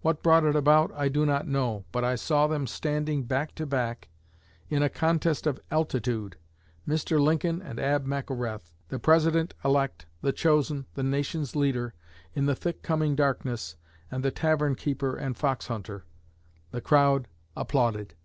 What 0.00 0.24
brought 0.24 0.42
it 0.42 0.56
about, 0.56 0.90
I 0.92 1.08
do 1.08 1.24
not 1.24 1.46
know; 1.46 1.84
but 1.92 2.02
I 2.02 2.16
saw 2.16 2.48
them 2.48 2.66
standing 2.66 3.22
back 3.22 3.54
to 3.54 3.64
back, 3.64 4.08
in 4.68 4.82
a 4.82 4.88
contest 4.88 5.46
of 5.46 5.60
altitude 5.70 6.36
Mr. 6.84 7.20
Lincoln 7.20 7.62
and 7.62 7.78
Ab 7.78 8.04
McElrath 8.04 8.72
the 8.88 8.98
President 8.98 9.54
elect, 9.64 10.06
the 10.20 10.32
chosen, 10.32 10.86
the 10.94 11.04
nation's 11.04 11.54
leader 11.54 11.94
in 12.34 12.46
the 12.46 12.56
thick 12.56 12.82
coming 12.82 13.14
darkness, 13.14 13.76
and 14.10 14.24
the 14.24 14.32
tavern 14.32 14.74
keeper 14.74 15.14
and 15.14 15.36
fox 15.36 15.68
hunter. 15.68 16.04
The 16.72 16.80
crowd 16.80 17.28
applauded. 17.56 18.16